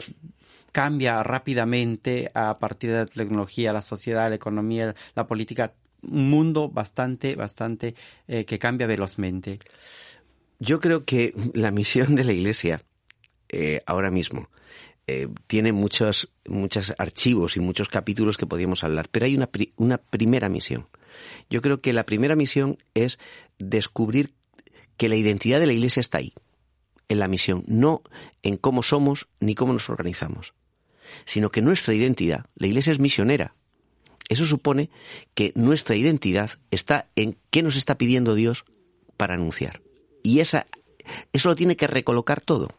cambia 0.71 1.24
rápidamente 1.24 2.30
a 2.33 2.57
partir 2.60 2.92
de 2.92 2.98
la 2.98 3.06
tecnología, 3.06 3.74
la 3.74 3.81
sociedad, 3.81 4.30
la 4.30 4.36
economía, 4.36 4.94
la 5.16 5.27
política 5.27 5.74
un 6.01 6.30
mundo 6.30 6.69
bastante, 6.69 7.36
bastante 7.36 7.95
eh, 8.27 8.45
que 8.45 8.60
cambia 8.60 8.88
velozmente. 8.88 9.60
Yo 10.60 10.80
creo 10.80 11.06
que 11.06 11.33
la 11.54 11.71
misión 11.71 12.16
de 12.16 12.24
la 12.24 12.33
Iglesia 12.33 12.83
eh, 13.50 13.81
ahora 13.86 14.12
mismo 14.12 14.50
eh, 15.07 15.27
tiene 15.48 15.71
muchos, 15.71 16.30
muchos 16.45 16.94
archivos 16.98 17.57
y 17.57 17.60
muchos 17.60 17.89
capítulos 17.89 18.38
que 18.38 18.45
podríamos 18.45 18.83
hablar, 18.83 19.10
pero 19.10 19.25
hay 19.25 19.38
una 19.77 19.98
primera 19.98 20.50
misión. 20.50 20.88
Yo 21.50 21.62
creo 21.62 21.80
que 21.80 21.94
la 21.94 22.06
primera 22.06 22.36
misión 22.36 22.77
es 22.94 23.19
descubrir 23.57 24.33
que 24.98 25.10
la 25.10 25.16
identidad 25.16 25.60
de 25.60 25.68
la 25.68 25.74
Iglesia 25.74 26.01
está 26.01 26.19
ahí, 26.19 26.33
en 27.07 27.19
la 27.19 27.27
misión, 27.27 27.63
no 27.68 28.04
en 28.44 28.57
cómo 28.57 28.83
somos 28.83 29.27
ni 29.39 29.56
cómo 29.56 29.74
nos 29.74 29.89
organizamos, 29.89 30.54
sino 31.25 31.50
que 31.50 31.61
nuestra 31.61 31.94
identidad, 31.94 32.45
la 32.56 32.67
Iglesia 32.67 32.91
es 32.91 33.00
misionera, 33.00 33.56
eso 34.29 34.45
supone 34.45 34.91
que 35.33 35.51
nuestra 35.56 35.95
identidad 35.95 36.51
está 36.69 37.09
en 37.15 37.38
qué 37.50 37.63
nos 37.63 37.75
está 37.75 37.97
pidiendo 37.97 38.35
Dios 38.35 38.63
para 39.17 39.33
anunciar. 39.33 39.81
Y 40.23 40.39
esa, 40.39 40.67
eso 41.33 41.50
lo 41.50 41.56
tiene 41.56 41.75
que 41.75 41.88
recolocar 41.88 42.39
todo. 42.39 42.69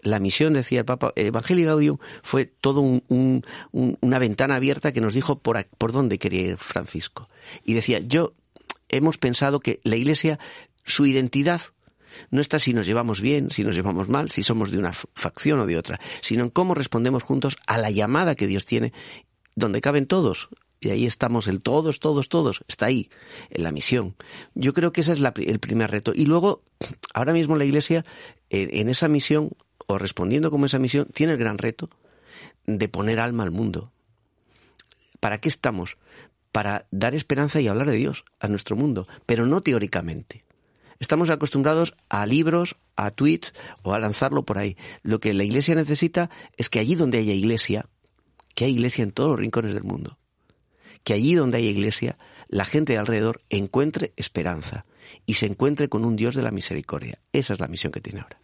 La 0.00 0.18
misión, 0.18 0.54
decía 0.54 0.80
el 0.80 0.84
Papa, 0.86 1.12
Evangelio 1.14 1.66
Gaudium 1.66 1.98
fue 2.22 2.46
todo 2.46 2.80
una 2.80 4.18
ventana 4.18 4.56
abierta 4.56 4.92
que 4.92 5.00
nos 5.00 5.12
dijo 5.12 5.40
por, 5.40 5.62
por 5.76 5.92
dónde 5.92 6.18
quería 6.18 6.42
ir 6.42 6.56
Francisco. 6.56 7.28
Y 7.64 7.74
decía, 7.74 7.98
yo 7.98 8.32
hemos 8.88 9.18
pensado 9.18 9.60
que 9.60 9.80
la 9.82 9.96
Iglesia, 9.96 10.38
su 10.84 11.04
identidad 11.04 11.60
no 12.30 12.40
está 12.40 12.58
si 12.58 12.72
nos 12.72 12.86
llevamos 12.86 13.20
bien, 13.20 13.50
si 13.50 13.64
nos 13.64 13.74
llevamos 13.74 14.08
mal, 14.08 14.30
si 14.30 14.42
somos 14.42 14.70
de 14.70 14.78
una 14.78 14.92
facción 14.92 15.60
o 15.60 15.66
de 15.66 15.76
otra, 15.76 16.00
sino 16.20 16.44
en 16.44 16.50
cómo 16.50 16.74
respondemos 16.74 17.22
juntos 17.22 17.56
a 17.66 17.78
la 17.78 17.90
llamada 17.90 18.34
que 18.34 18.46
Dios 18.46 18.66
tiene, 18.66 18.92
donde 19.54 19.80
caben 19.80 20.06
todos, 20.06 20.48
y 20.80 20.90
ahí 20.90 21.06
estamos, 21.06 21.48
el 21.48 21.60
todos, 21.60 21.98
todos, 21.98 22.28
todos, 22.28 22.64
está 22.68 22.86
ahí, 22.86 23.10
en 23.50 23.64
la 23.64 23.72
misión. 23.72 24.14
Yo 24.54 24.72
creo 24.72 24.92
que 24.92 25.00
ese 25.00 25.12
es 25.12 25.20
el 25.20 25.58
primer 25.58 25.90
reto. 25.90 26.12
Y 26.14 26.24
luego, 26.24 26.62
ahora 27.14 27.32
mismo 27.32 27.56
la 27.56 27.64
Iglesia, 27.64 28.04
en, 28.50 28.88
esa 28.88 29.08
misión, 29.08 29.50
o 29.86 29.98
respondiendo 29.98 30.50
como 30.50 30.66
esa 30.66 30.78
misión, 30.78 31.08
tiene 31.12 31.32
el 31.32 31.38
gran 31.38 31.58
reto 31.58 31.90
de 32.66 32.88
poner 32.88 33.18
alma 33.18 33.42
al 33.42 33.50
mundo. 33.50 33.90
¿Para 35.20 35.38
qué 35.38 35.48
estamos? 35.48 35.96
Para 36.52 36.86
dar 36.90 37.14
esperanza 37.14 37.60
y 37.60 37.66
hablar 37.66 37.90
de 37.90 37.96
Dios 37.96 38.24
a 38.38 38.48
nuestro 38.48 38.76
mundo, 38.76 39.08
pero 39.26 39.46
no 39.46 39.60
teóricamente. 39.62 40.44
Estamos 41.00 41.30
acostumbrados 41.30 41.94
a 42.08 42.26
libros, 42.26 42.76
a 42.96 43.10
tweets 43.10 43.54
o 43.82 43.94
a 43.94 43.98
lanzarlo 43.98 44.44
por 44.44 44.58
ahí. 44.58 44.76
Lo 45.02 45.20
que 45.20 45.34
la 45.34 45.44
Iglesia 45.44 45.74
necesita 45.74 46.30
es 46.56 46.68
que 46.68 46.80
allí 46.80 46.94
donde 46.94 47.18
haya 47.18 47.32
Iglesia, 47.32 47.86
que 48.54 48.64
haya 48.64 48.74
Iglesia 48.74 49.04
en 49.04 49.12
todos 49.12 49.30
los 49.30 49.38
rincones 49.38 49.74
del 49.74 49.84
mundo 49.84 50.18
que 51.08 51.14
allí 51.14 51.34
donde 51.34 51.56
hay 51.56 51.66
iglesia, 51.68 52.18
la 52.48 52.66
gente 52.66 52.92
de 52.92 52.98
alrededor 52.98 53.40
encuentre 53.48 54.12
esperanza 54.16 54.84
y 55.24 55.34
se 55.34 55.46
encuentre 55.46 55.88
con 55.88 56.04
un 56.04 56.16
Dios 56.16 56.34
de 56.34 56.42
la 56.42 56.50
misericordia. 56.50 57.18
Esa 57.32 57.54
es 57.54 57.60
la 57.60 57.66
misión 57.66 57.92
que 57.92 58.02
tiene 58.02 58.20
ahora. 58.20 58.38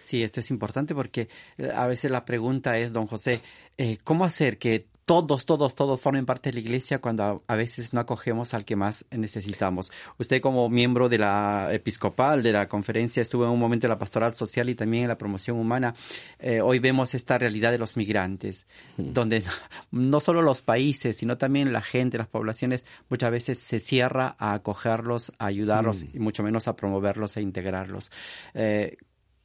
Sí, 0.00 0.22
esto 0.22 0.40
es 0.40 0.50
importante 0.50 0.94
porque 0.94 1.30
eh, 1.56 1.70
a 1.74 1.86
veces 1.86 2.10
la 2.10 2.26
pregunta 2.26 2.76
es, 2.76 2.92
don 2.92 3.06
José, 3.06 3.40
eh, 3.78 3.96
¿cómo 4.04 4.26
hacer 4.26 4.58
que 4.58 4.86
todos, 5.04 5.44
todos, 5.44 5.74
todos 5.74 6.00
formen 6.00 6.26
parte 6.26 6.50
de 6.50 6.54
la 6.54 6.60
iglesia 6.60 7.00
cuando 7.00 7.42
a, 7.46 7.54
veces 7.56 7.92
no 7.92 8.00
acogemos 8.00 8.54
al 8.54 8.64
que 8.64 8.76
más 8.76 9.04
necesitamos. 9.10 9.90
Usted 10.18 10.40
como 10.40 10.68
miembro 10.68 11.08
de 11.08 11.18
la 11.18 11.68
episcopal, 11.72 12.42
de 12.42 12.52
la 12.52 12.68
conferencia, 12.68 13.22
estuvo 13.22 13.44
en 13.44 13.50
un 13.50 13.58
momento 13.58 13.86
en 13.86 13.90
la 13.90 13.98
pastoral 13.98 14.34
social 14.34 14.68
y 14.68 14.74
también 14.74 15.04
en 15.04 15.08
la 15.08 15.18
promoción 15.18 15.58
humana. 15.58 15.94
Eh, 16.38 16.60
hoy 16.60 16.78
vemos 16.78 17.14
esta 17.14 17.38
realidad 17.38 17.72
de 17.72 17.78
los 17.78 17.96
migrantes, 17.96 18.66
mm. 18.96 19.12
donde 19.12 19.42
no 19.90 20.20
solo 20.20 20.42
los 20.42 20.62
países, 20.62 21.16
sino 21.16 21.36
también 21.38 21.72
la 21.72 21.82
gente, 21.82 22.18
las 22.18 22.28
poblaciones, 22.28 22.84
muchas 23.08 23.30
veces 23.30 23.58
se 23.58 23.80
cierra 23.80 24.36
a 24.38 24.54
acogerlos, 24.54 25.32
a 25.38 25.46
ayudarlos 25.46 26.04
mm. 26.04 26.08
y 26.14 26.18
mucho 26.20 26.42
menos 26.42 26.68
a 26.68 26.76
promoverlos 26.76 27.36
e 27.36 27.42
integrarlos. 27.42 28.10
Eh, 28.54 28.96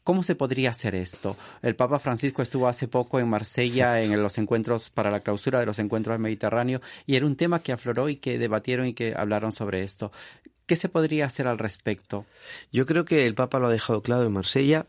¿Cómo 0.06 0.22
se 0.22 0.36
podría 0.36 0.70
hacer 0.70 0.94
esto? 0.94 1.36
El 1.64 1.76
Papa 1.76 1.98
Francisco 1.98 2.44
estuvo 2.44 2.68
hace 2.68 2.88
poco 2.88 3.20
en 3.20 3.28
Marsella 3.28 4.00
en 4.00 4.22
los 4.22 4.38
encuentros 4.38 4.92
para 4.92 5.10
la 5.10 5.22
clausura 5.22 5.60
de 5.60 5.66
los 5.66 5.80
encuentros 5.80 6.14
del 6.14 6.22
Mediterráneo 6.22 6.80
y 7.08 7.16
era 7.16 7.26
un 7.26 7.36
tema 7.36 7.64
que 7.64 7.72
afloró 7.72 8.08
y 8.08 8.18
que 8.18 8.38
debatieron 8.38 8.86
y 8.86 8.94
que 8.94 9.16
hablaron 9.18 9.52
sobre 9.52 9.82
esto. 9.82 10.12
¿Qué 10.68 10.76
se 10.76 10.90
podría 10.90 11.26
hacer 11.26 11.48
al 11.48 11.58
respecto? 11.58 12.28
Yo 12.72 12.86
creo 12.86 13.04
que 13.04 13.26
el 13.26 13.34
Papa 13.34 13.58
lo 13.58 13.66
ha 13.66 13.72
dejado 13.72 14.04
claro 14.04 14.22
en 14.28 14.34
Marsella 14.34 14.86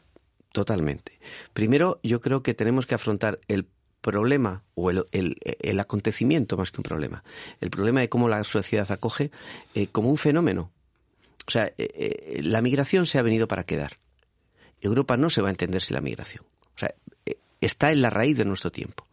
totalmente. 0.52 1.18
Primero, 1.54 1.98
yo 2.02 2.20
creo 2.20 2.42
que 2.42 2.52
tenemos 2.52 2.84
que 2.84 2.94
afrontar 2.94 3.40
el 3.48 3.66
problema 4.02 4.64
o 4.74 4.90
el, 4.90 5.80
acontecimiento 5.80 6.58
más 6.58 6.70
que 6.70 6.80
un 6.80 6.84
problema. 6.84 7.24
El 7.62 7.70
problema 7.70 8.00
de 8.00 8.10
cómo 8.10 8.28
la 8.28 8.44
sociedad 8.44 8.92
acoge 8.92 9.30
eh, 9.74 9.86
como 9.86 10.10
un 10.10 10.18
fenómeno. 10.18 10.72
O 11.48 11.50
sea, 11.50 11.68
eh, 11.68 11.74
eh, 11.78 12.40
la 12.42 12.60
migración 12.60 13.06
se 13.06 13.18
ha 13.18 13.22
venido 13.22 13.48
para 13.48 13.64
quedar. 13.64 13.96
Europa 14.80 15.16
no 15.16 15.30
se 15.30 15.42
va 15.42 15.48
a 15.48 15.50
entender 15.50 15.82
sin 15.82 15.94
la 15.94 16.00
migración. 16.00 16.44
O 16.74 16.78
sea, 16.78 16.94
está 17.60 17.92
en 17.92 18.02
la 18.02 18.10
raíz 18.10 18.36
de 18.36 18.44
nuestro 18.44 18.70
tiempo. 18.70 19.06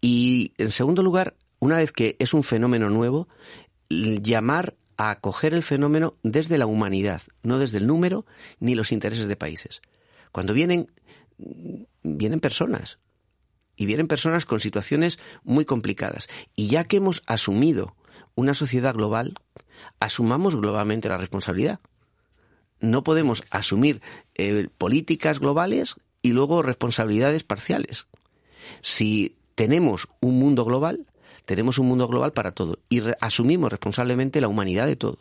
Y, 0.00 0.52
en 0.58 0.70
segundo 0.70 1.02
lugar, 1.02 1.34
una 1.58 1.78
vez 1.78 1.92
que 1.92 2.16
es 2.18 2.34
un 2.34 2.42
fenómeno 2.42 2.90
nuevo, 2.90 3.28
llamar 3.88 4.74
a 4.96 5.10
acoger 5.10 5.54
el 5.54 5.62
fenómeno 5.62 6.14
desde 6.22 6.58
la 6.58 6.66
humanidad, 6.66 7.22
no 7.42 7.58
desde 7.58 7.78
el 7.78 7.86
número 7.86 8.26
ni 8.60 8.74
los 8.74 8.92
intereses 8.92 9.28
de 9.28 9.36
países. 9.36 9.80
Cuando 10.32 10.52
vienen, 10.52 10.90
vienen 12.02 12.40
personas, 12.40 12.98
y 13.78 13.86
vienen 13.86 14.08
personas 14.08 14.44
con 14.44 14.60
situaciones 14.60 15.18
muy 15.44 15.64
complicadas. 15.64 16.28
Y 16.56 16.66
ya 16.66 16.84
que 16.84 16.96
hemos 16.96 17.22
asumido 17.26 17.94
una 18.34 18.52
sociedad 18.52 18.92
global, 18.92 19.34
asumamos 20.00 20.56
globalmente 20.56 21.08
la 21.08 21.16
responsabilidad. 21.16 21.78
No 22.80 23.02
podemos 23.02 23.42
asumir 23.50 24.00
eh, 24.34 24.68
políticas 24.78 25.40
globales 25.40 25.96
y 26.22 26.32
luego 26.32 26.62
responsabilidades 26.62 27.42
parciales. 27.42 28.06
Si 28.82 29.36
tenemos 29.54 30.08
un 30.20 30.38
mundo 30.38 30.64
global, 30.64 31.06
tenemos 31.44 31.78
un 31.78 31.86
mundo 31.88 32.06
global 32.08 32.32
para 32.32 32.52
todo 32.52 32.78
y 32.88 33.02
asumimos 33.20 33.70
responsablemente 33.70 34.40
la 34.40 34.48
humanidad 34.48 34.86
de 34.86 34.96
todos. 34.96 35.18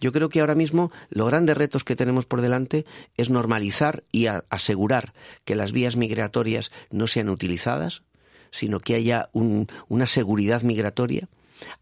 Yo 0.00 0.12
creo 0.12 0.28
que 0.28 0.40
ahora 0.40 0.54
mismo 0.54 0.92
los 1.08 1.28
grandes 1.28 1.56
retos 1.56 1.84
que 1.84 1.96
tenemos 1.96 2.26
por 2.26 2.40
delante 2.40 2.84
es 3.16 3.30
normalizar 3.30 4.04
y 4.12 4.26
asegurar 4.26 5.14
que 5.44 5.54
las 5.54 5.72
vías 5.72 5.96
migratorias 5.96 6.70
no 6.90 7.06
sean 7.06 7.28
utilizadas, 7.28 8.02
sino 8.50 8.80
que 8.80 8.94
haya 8.94 9.30
una 9.32 10.06
seguridad 10.06 10.62
migratoria, 10.62 11.28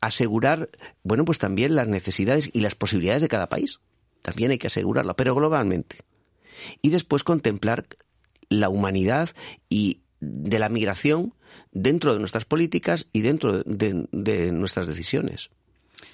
asegurar, 0.00 0.68
bueno, 1.02 1.24
pues 1.24 1.38
también 1.38 1.74
las 1.74 1.88
necesidades 1.88 2.48
y 2.52 2.60
las 2.60 2.74
posibilidades 2.74 3.22
de 3.22 3.28
cada 3.28 3.48
país. 3.48 3.80
También 4.22 4.50
hay 4.50 4.58
que 4.58 4.68
asegurarlo, 4.68 5.14
pero 5.16 5.34
globalmente. 5.34 5.98
Y 6.82 6.90
después 6.90 7.24
contemplar 7.24 7.86
la 8.48 8.68
humanidad 8.68 9.30
y 9.68 10.00
de 10.20 10.58
la 10.58 10.68
migración 10.68 11.34
dentro 11.72 12.12
de 12.12 12.20
nuestras 12.20 12.44
políticas 12.44 13.06
y 13.12 13.20
dentro 13.20 13.62
de 13.62 14.52
nuestras 14.52 14.86
decisiones. 14.86 15.50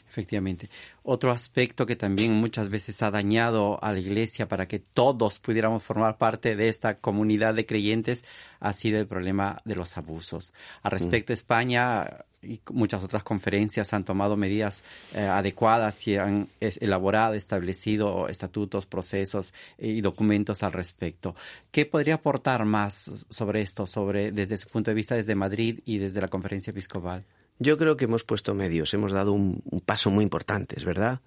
Efectivamente. 0.08 0.70
Otro 1.02 1.30
aspecto 1.30 1.84
que 1.84 1.96
también 1.96 2.32
muchas 2.32 2.68
veces 2.68 3.02
ha 3.02 3.10
dañado 3.10 3.82
a 3.82 3.92
la 3.92 3.98
iglesia 3.98 4.48
para 4.48 4.66
que 4.66 4.78
todos 4.78 5.38
pudiéramos 5.38 5.82
formar 5.82 6.16
parte 6.16 6.56
de 6.56 6.68
esta 6.68 6.98
comunidad 6.98 7.54
de 7.54 7.66
creyentes 7.66 8.24
ha 8.60 8.72
sido 8.72 8.98
el 8.98 9.06
problema 9.06 9.60
de 9.64 9.76
los 9.76 9.96
abusos. 9.98 10.52
Al 10.82 10.92
respecto, 10.92 11.32
España 11.32 12.24
y 12.42 12.60
muchas 12.70 13.02
otras 13.02 13.22
conferencias 13.22 13.92
han 13.92 14.04
tomado 14.04 14.36
medidas 14.36 14.82
eh, 15.12 15.20
adecuadas 15.20 16.06
y 16.06 16.16
han 16.16 16.48
elaborado, 16.60 17.34
establecido 17.34 18.28
estatutos, 18.28 18.86
procesos 18.86 19.52
y 19.78 20.00
documentos 20.00 20.62
al 20.62 20.72
respecto. 20.72 21.34
¿Qué 21.70 21.86
podría 21.86 22.14
aportar 22.14 22.64
más 22.64 23.10
sobre 23.28 23.62
esto, 23.62 23.86
sobre 23.86 24.32
desde 24.32 24.56
su 24.56 24.68
punto 24.68 24.90
de 24.90 24.94
vista 24.94 25.14
desde 25.14 25.34
Madrid 25.34 25.80
y 25.84 25.98
desde 25.98 26.20
la 26.20 26.28
conferencia 26.28 26.70
episcopal? 26.70 27.24
Yo 27.58 27.76
creo 27.78 27.96
que 27.96 28.04
hemos 28.04 28.24
puesto 28.24 28.54
medios, 28.54 28.92
hemos 28.94 29.12
dado 29.12 29.32
un, 29.32 29.62
paso 29.84 30.10
muy 30.10 30.22
importante, 30.22 30.76
verdad. 30.84 31.20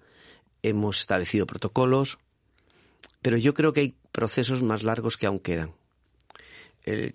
Hemos 0.62 1.00
establecido 1.00 1.46
protocolos, 1.46 2.18
pero 3.22 3.36
yo 3.36 3.54
creo 3.54 3.72
que 3.72 3.80
hay 3.80 3.94
procesos 4.12 4.62
más 4.62 4.82
largos 4.82 5.16
que 5.16 5.26
aún 5.26 5.38
quedan. 5.40 5.72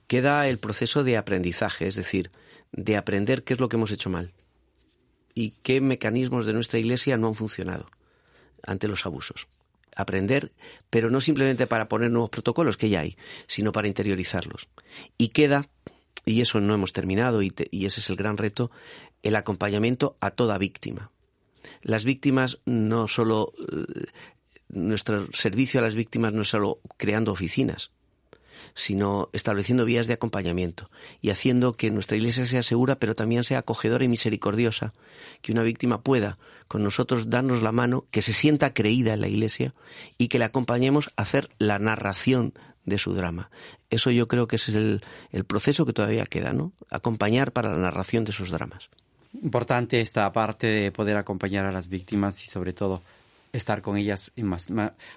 queda 0.07 0.47
el 0.47 0.57
proceso 0.57 1.03
de 1.03 1.17
aprendizaje, 1.17 1.87
es 1.87 1.95
decir, 1.95 2.31
de 2.71 2.97
aprender 2.97 3.43
qué 3.43 3.53
es 3.53 3.59
lo 3.59 3.69
que 3.69 3.77
hemos 3.77 3.91
hecho 3.91 4.09
mal 4.09 4.33
y 5.33 5.51
qué 5.63 5.81
mecanismos 5.81 6.45
de 6.45 6.53
nuestra 6.53 6.79
Iglesia 6.79 7.17
no 7.17 7.27
han 7.27 7.35
funcionado 7.35 7.89
ante 8.63 8.87
los 8.87 9.05
abusos. 9.05 9.47
Aprender, 9.95 10.51
pero 10.89 11.09
no 11.09 11.21
simplemente 11.21 11.67
para 11.67 11.87
poner 11.87 12.11
nuevos 12.11 12.29
protocolos, 12.29 12.77
que 12.77 12.89
ya 12.89 13.01
hay, 13.01 13.17
sino 13.47 13.71
para 13.71 13.87
interiorizarlos. 13.87 14.67
Y 15.17 15.29
queda 15.29 15.69
y 16.23 16.41
eso 16.41 16.59
no 16.61 16.73
hemos 16.73 16.93
terminado 16.93 17.41
y, 17.41 17.53
ese 17.71 17.99
es 17.99 18.09
el 18.09 18.15
gran 18.15 18.37
reto, 18.37 18.71
el 19.23 19.35
acompañamiento 19.35 20.17
a 20.19 20.31
toda 20.31 20.57
víctima. 20.57 21.11
Las 21.81 22.05
víctimas 22.05 22.59
no 22.65 23.07
solo, 23.07 23.53
eh, 23.59 24.05
nuestro 24.69 25.27
servicio 25.33 25.79
a 25.79 25.83
las 25.83 25.95
víctimas 25.95 26.33
no 26.33 26.43
es 26.43 26.49
solo 26.49 26.79
creando 26.97 27.31
oficinas, 27.31 27.91
sino 28.73 29.29
estableciendo 29.33 29.85
vías 29.85 30.07
de 30.07 30.13
acompañamiento 30.13 30.89
y 31.21 31.29
haciendo 31.29 31.73
que 31.73 31.91
nuestra 31.91 32.17
iglesia 32.17 32.45
sea 32.45 32.63
segura, 32.63 32.95
pero 32.95 33.15
también 33.15 33.43
sea 33.43 33.59
acogedora 33.59 34.05
y 34.05 34.07
misericordiosa, 34.07 34.93
que 35.41 35.51
una 35.51 35.63
víctima 35.63 36.01
pueda 36.01 36.37
con 36.67 36.83
nosotros 36.83 37.29
darnos 37.29 37.61
la 37.61 37.71
mano, 37.71 38.05
que 38.11 38.21
se 38.21 38.33
sienta 38.33 38.73
creída 38.73 39.13
en 39.13 39.21
la 39.21 39.27
iglesia 39.27 39.73
y 40.17 40.27
que 40.27 40.39
le 40.39 40.45
acompañemos 40.45 41.11
a 41.15 41.21
hacer 41.21 41.49
la 41.59 41.79
narración 41.79 42.53
de 42.85 42.97
su 42.97 43.13
drama. 43.13 43.49
Eso 43.89 44.11
yo 44.11 44.27
creo 44.27 44.47
que 44.47 44.57
es 44.57 44.69
el, 44.69 45.01
el 45.31 45.43
proceso 45.43 45.85
que 45.85 45.93
todavía 45.93 46.25
queda, 46.25 46.53
¿no? 46.53 46.71
Acompañar 46.89 47.51
para 47.51 47.71
la 47.71 47.77
narración 47.77 48.23
de 48.23 48.31
sus 48.31 48.51
dramas. 48.51 48.89
Importante 49.41 50.01
esta 50.01 50.31
parte 50.31 50.67
de 50.67 50.91
poder 50.91 51.17
acompañar 51.17 51.65
a 51.65 51.71
las 51.71 51.89
víctimas 51.89 52.43
y 52.43 52.47
sobre 52.47 52.73
todo 52.73 53.01
estar 53.55 53.81
con 53.81 53.97
ellas 53.97 54.31
y 54.35 54.43
más, 54.43 54.67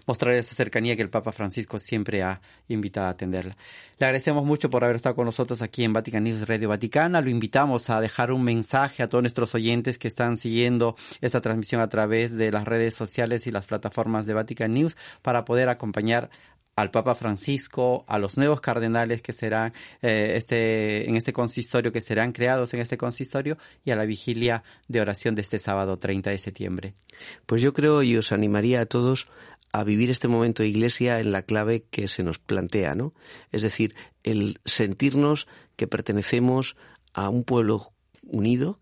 mostrar 0.06 0.34
esa 0.34 0.54
cercanía 0.54 0.96
que 0.96 1.02
el 1.02 1.10
Papa 1.10 1.32
Francisco 1.32 1.78
siempre 1.78 2.22
ha 2.22 2.40
invitado 2.68 3.06
a 3.08 3.10
atenderla. 3.10 3.56
Le 3.98 4.06
agradecemos 4.06 4.44
mucho 4.44 4.70
por 4.70 4.84
haber 4.84 4.96
estado 4.96 5.16
con 5.16 5.26
nosotros 5.26 5.62
aquí 5.62 5.84
en 5.84 5.92
Vatican 5.92 6.24
News 6.24 6.46
Radio 6.46 6.68
Vaticana. 6.68 7.20
Lo 7.20 7.30
invitamos 7.30 7.90
a 7.90 8.00
dejar 8.00 8.32
un 8.32 8.44
mensaje 8.44 9.02
a 9.02 9.08
todos 9.08 9.22
nuestros 9.22 9.54
oyentes 9.54 9.98
que 9.98 10.08
están 10.08 10.36
siguiendo 10.36 10.96
esta 11.20 11.40
transmisión 11.40 11.80
a 11.80 11.88
través 11.88 12.36
de 12.36 12.52
las 12.52 12.64
redes 12.64 12.94
sociales 12.94 13.46
y 13.46 13.50
las 13.50 13.66
plataformas 13.66 14.26
de 14.26 14.34
Vatican 14.34 14.72
News 14.72 14.96
para 15.22 15.44
poder 15.44 15.68
acompañar 15.68 16.30
al 16.78 16.92
Papa 16.92 17.16
Francisco, 17.16 18.04
a 18.06 18.20
los 18.20 18.36
nuevos 18.36 18.60
cardenales 18.60 19.20
que 19.20 19.32
serán 19.32 19.72
eh, 20.00 20.34
este, 20.36 21.08
en 21.08 21.16
este 21.16 21.32
consistorio, 21.32 21.90
que 21.90 22.00
serán 22.00 22.30
creados 22.30 22.72
en 22.72 22.78
este 22.78 22.96
consistorio, 22.96 23.58
y 23.84 23.90
a 23.90 23.96
la 23.96 24.04
vigilia 24.04 24.62
de 24.86 25.00
oración 25.00 25.34
de 25.34 25.42
este 25.42 25.58
sábado 25.58 25.96
30 25.96 26.30
de 26.30 26.38
septiembre. 26.38 26.94
Pues 27.46 27.62
yo 27.62 27.72
creo 27.72 28.04
y 28.04 28.16
os 28.16 28.30
animaría 28.30 28.82
a 28.82 28.86
todos 28.86 29.26
a 29.72 29.82
vivir 29.82 30.08
este 30.08 30.28
momento 30.28 30.62
de 30.62 30.68
iglesia 30.68 31.18
en 31.18 31.32
la 31.32 31.42
clave 31.42 31.82
que 31.90 32.06
se 32.06 32.22
nos 32.22 32.38
plantea, 32.38 32.94
¿no? 32.94 33.12
Es 33.50 33.62
decir, 33.62 33.96
el 34.22 34.60
sentirnos 34.64 35.48
que 35.74 35.88
pertenecemos 35.88 36.76
a 37.12 37.28
un 37.28 37.42
pueblo 37.42 37.90
unido, 38.22 38.78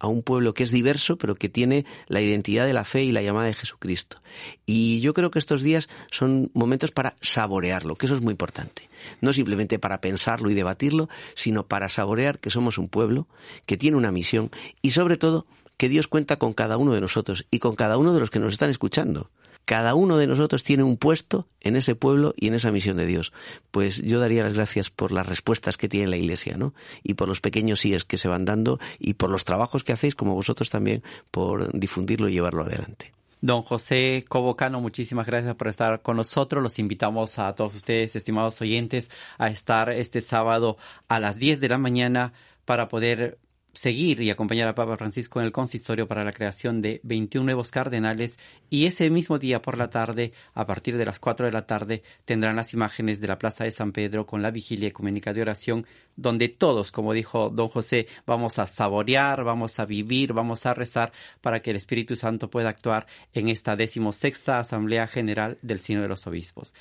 a 0.00 0.08
un 0.08 0.22
pueblo 0.22 0.54
que 0.54 0.64
es 0.64 0.72
diverso, 0.72 1.16
pero 1.16 1.36
que 1.36 1.48
tiene 1.48 1.84
la 2.08 2.20
identidad 2.20 2.66
de 2.66 2.72
la 2.72 2.84
fe 2.84 3.04
y 3.04 3.12
la 3.12 3.22
llamada 3.22 3.46
de 3.46 3.54
Jesucristo. 3.54 4.20
Y 4.66 5.00
yo 5.00 5.14
creo 5.14 5.30
que 5.30 5.38
estos 5.38 5.62
días 5.62 5.88
son 6.10 6.50
momentos 6.54 6.90
para 6.90 7.14
saborearlo, 7.20 7.94
que 7.96 8.06
eso 8.06 8.16
es 8.16 8.22
muy 8.22 8.32
importante. 8.32 8.88
No 9.20 9.32
simplemente 9.32 9.78
para 9.78 10.00
pensarlo 10.00 10.50
y 10.50 10.54
debatirlo, 10.54 11.08
sino 11.34 11.66
para 11.66 11.88
saborear 11.88 12.38
que 12.38 12.50
somos 12.50 12.78
un 12.78 12.88
pueblo 12.88 13.28
que 13.66 13.76
tiene 13.76 13.96
una 13.96 14.10
misión 14.10 14.50
y 14.82 14.90
sobre 14.90 15.16
todo 15.16 15.46
que 15.76 15.88
Dios 15.88 16.08
cuenta 16.08 16.36
con 16.36 16.52
cada 16.54 16.76
uno 16.76 16.92
de 16.92 17.00
nosotros 17.00 17.46
y 17.50 17.58
con 17.58 17.76
cada 17.76 17.96
uno 17.96 18.12
de 18.12 18.20
los 18.20 18.30
que 18.30 18.38
nos 18.38 18.52
están 18.52 18.70
escuchando 18.70 19.30
cada 19.64 19.94
uno 19.94 20.16
de 20.16 20.26
nosotros 20.26 20.64
tiene 20.64 20.82
un 20.82 20.96
puesto 20.96 21.46
en 21.60 21.76
ese 21.76 21.94
pueblo 21.94 22.34
y 22.36 22.48
en 22.48 22.54
esa 22.54 22.72
misión 22.72 22.96
de 22.96 23.06
Dios. 23.06 23.32
Pues 23.70 24.02
yo 24.02 24.20
daría 24.20 24.42
las 24.42 24.54
gracias 24.54 24.90
por 24.90 25.12
las 25.12 25.26
respuestas 25.26 25.76
que 25.76 25.88
tiene 25.88 26.08
la 26.08 26.16
Iglesia, 26.16 26.56
¿no? 26.56 26.74
Y 27.02 27.14
por 27.14 27.28
los 27.28 27.40
pequeños 27.40 27.80
síes 27.80 28.04
que 28.04 28.16
se 28.16 28.28
van 28.28 28.44
dando 28.44 28.78
y 28.98 29.14
por 29.14 29.30
los 29.30 29.44
trabajos 29.44 29.84
que 29.84 29.92
hacéis, 29.92 30.14
como 30.14 30.34
vosotros 30.34 30.70
también, 30.70 31.02
por 31.30 31.72
difundirlo 31.78 32.28
y 32.28 32.32
llevarlo 32.32 32.62
adelante. 32.62 33.12
Don 33.42 33.62
José 33.62 34.24
Cobocano, 34.28 34.80
muchísimas 34.80 35.26
gracias 35.26 35.54
por 35.54 35.68
estar 35.68 36.02
con 36.02 36.16
nosotros. 36.16 36.62
Los 36.62 36.78
invitamos 36.78 37.38
a 37.38 37.54
todos 37.54 37.74
ustedes, 37.74 38.14
estimados 38.14 38.60
oyentes, 38.60 39.10
a 39.38 39.48
estar 39.48 39.90
este 39.90 40.20
sábado 40.20 40.76
a 41.08 41.20
las 41.20 41.38
10 41.38 41.60
de 41.60 41.68
la 41.70 41.78
mañana 41.78 42.34
para 42.66 42.88
poder 42.88 43.38
seguir 43.72 44.20
y 44.20 44.30
acompañar 44.30 44.68
a 44.68 44.74
Papa 44.74 44.96
Francisco 44.96 45.40
en 45.40 45.46
el 45.46 45.52
consistorio 45.52 46.08
para 46.08 46.24
la 46.24 46.32
creación 46.32 46.82
de 46.82 47.00
21 47.04 47.44
nuevos 47.44 47.70
cardenales 47.70 48.38
y 48.68 48.86
ese 48.86 49.10
mismo 49.10 49.38
día 49.38 49.62
por 49.62 49.78
la 49.78 49.90
tarde, 49.90 50.32
a 50.54 50.66
partir 50.66 50.96
de 50.96 51.04
las 51.04 51.18
4 51.20 51.46
de 51.46 51.52
la 51.52 51.66
tarde, 51.66 52.02
tendrán 52.24 52.56
las 52.56 52.72
imágenes 52.74 53.20
de 53.20 53.28
la 53.28 53.38
Plaza 53.38 53.64
de 53.64 53.72
San 53.72 53.92
Pedro 53.92 54.26
con 54.26 54.42
la 54.42 54.50
vigilia 54.50 54.88
ecuménica 54.88 55.32
de 55.32 55.42
oración, 55.42 55.86
donde 56.16 56.48
todos, 56.48 56.92
como 56.92 57.12
dijo 57.12 57.50
don 57.50 57.68
José, 57.68 58.06
vamos 58.26 58.58
a 58.58 58.66
saborear, 58.66 59.44
vamos 59.44 59.78
a 59.78 59.86
vivir, 59.86 60.32
vamos 60.32 60.66
a 60.66 60.74
rezar 60.74 61.12
para 61.40 61.60
que 61.60 61.70
el 61.70 61.76
Espíritu 61.76 62.16
Santo 62.16 62.50
pueda 62.50 62.68
actuar 62.68 63.06
en 63.32 63.48
esta 63.48 63.76
decimosexta 63.76 64.58
Asamblea 64.58 65.06
General 65.06 65.58
del 65.62 65.80
Sino 65.80 66.02
de 66.02 66.08
los 66.08 66.26
Obispos. 66.26 66.74